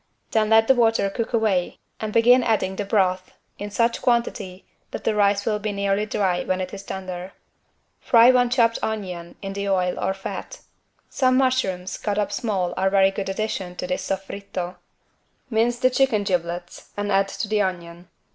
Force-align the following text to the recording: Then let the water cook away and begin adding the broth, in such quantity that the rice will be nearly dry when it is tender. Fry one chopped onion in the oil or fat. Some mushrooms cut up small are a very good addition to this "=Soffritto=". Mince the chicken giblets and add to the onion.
Then 0.31 0.49
let 0.49 0.67
the 0.67 0.73
water 0.73 1.11
cook 1.11 1.31
away 1.31 1.77
and 1.99 2.11
begin 2.11 2.41
adding 2.43 2.75
the 2.75 2.85
broth, 2.85 3.33
in 3.59 3.69
such 3.69 4.01
quantity 4.01 4.65
that 4.89 5.03
the 5.03 5.13
rice 5.13 5.45
will 5.45 5.59
be 5.59 5.71
nearly 5.71 6.07
dry 6.07 6.43
when 6.43 6.59
it 6.59 6.73
is 6.73 6.81
tender. 6.81 7.33
Fry 7.99 8.31
one 8.31 8.49
chopped 8.49 8.79
onion 8.81 9.35
in 9.43 9.53
the 9.53 9.69
oil 9.69 9.99
or 9.99 10.15
fat. 10.15 10.61
Some 11.07 11.37
mushrooms 11.37 11.99
cut 11.99 12.17
up 12.17 12.31
small 12.31 12.73
are 12.77 12.87
a 12.87 12.89
very 12.89 13.11
good 13.11 13.29
addition 13.29 13.75
to 13.75 13.85
this 13.85 14.01
"=Soffritto=". 14.01 14.77
Mince 15.51 15.77
the 15.77 15.91
chicken 15.91 16.23
giblets 16.23 16.89
and 16.97 17.11
add 17.11 17.27
to 17.27 17.47
the 17.47 17.61
onion. 17.61 18.09